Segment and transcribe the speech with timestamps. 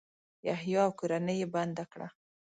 [0.47, 2.07] یحیی او کورنۍ یې بنده کړه.